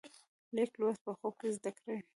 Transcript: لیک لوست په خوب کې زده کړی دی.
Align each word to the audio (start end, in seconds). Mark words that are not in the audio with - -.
لیک 0.55 0.71
لوست 0.79 1.01
په 1.05 1.11
خوب 1.19 1.33
کې 1.39 1.47
زده 1.57 1.71
کړی 1.77 1.95
دی. 1.99 2.01